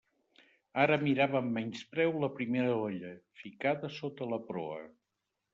Ara 0.83 0.97
mirava 1.01 1.41
amb 1.41 1.53
menyspreu 1.57 2.17
la 2.25 2.31
primera 2.39 2.73
olla, 2.87 3.13
ficada 3.43 3.93
sota 3.99 4.31
la 4.35 4.45
proa. 4.53 4.85